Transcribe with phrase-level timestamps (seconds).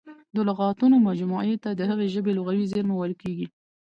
[0.35, 3.47] د لغاتونو مجموعې ته د هغې ژبي لغوي زېرمه ویل کیږي.